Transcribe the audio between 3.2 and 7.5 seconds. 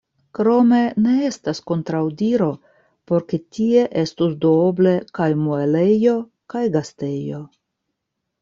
ke tie estus duoble kaj muelejo kaj gastejo.